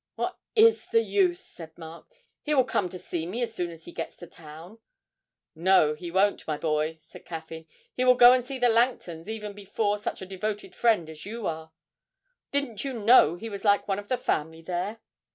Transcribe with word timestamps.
'What 0.15 0.35
is 0.55 0.87
the 0.89 1.03
use?' 1.03 1.45
said 1.45 1.77
Mark. 1.77 2.07
'He 2.41 2.55
will 2.55 2.63
come 2.63 2.89
to 2.89 3.27
me 3.27 3.43
as 3.43 3.53
soon 3.53 3.69
as 3.69 3.85
he 3.85 3.91
gets 3.91 4.17
to 4.17 4.25
town.' 4.25 4.79
'No, 5.53 5.93
he 5.93 6.09
won't, 6.09 6.47
my 6.47 6.57
boy,' 6.57 6.97
said 6.99 7.23
Caffyn; 7.23 7.67
'he 7.95 8.03
will 8.03 8.15
go 8.15 8.33
and 8.33 8.43
see 8.43 8.57
the 8.57 8.67
Langtons 8.69 9.29
even 9.29 9.53
before 9.53 9.99
such 9.99 10.19
a 10.19 10.25
devoted 10.25 10.73
friend 10.75 11.07
as 11.07 11.27
you 11.27 11.45
are. 11.45 11.71
Didn't 12.49 12.83
you 12.83 12.93
know 12.93 13.35
he 13.35 13.47
was 13.47 13.63
like 13.63 13.87
one 13.87 13.99
of 13.99 14.07
the 14.07 14.17
family 14.17 14.63
there?' 14.63 14.97